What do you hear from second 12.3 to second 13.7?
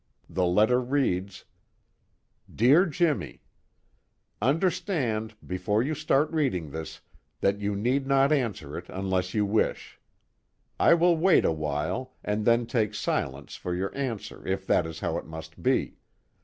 then take silence